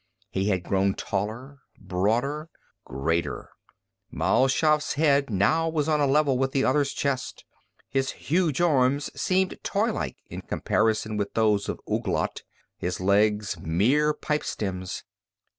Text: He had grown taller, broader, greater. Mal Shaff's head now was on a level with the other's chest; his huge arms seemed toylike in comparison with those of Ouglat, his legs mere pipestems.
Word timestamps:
He 0.31 0.45
had 0.49 0.63
grown 0.63 0.95
taller, 0.95 1.59
broader, 1.77 2.49
greater. 2.85 3.51
Mal 4.09 4.47
Shaff's 4.47 4.93
head 4.93 5.29
now 5.29 5.69
was 5.69 5.87
on 5.87 6.01
a 6.01 6.07
level 6.07 6.39
with 6.39 6.53
the 6.53 6.63
other's 6.63 6.91
chest; 6.91 7.45
his 7.87 8.09
huge 8.09 8.59
arms 8.61 9.11
seemed 9.13 9.59
toylike 9.61 10.17
in 10.27 10.41
comparison 10.41 11.17
with 11.17 11.35
those 11.35 11.69
of 11.69 11.79
Ouglat, 11.87 12.41
his 12.79 12.99
legs 12.99 13.59
mere 13.59 14.11
pipestems. 14.15 15.03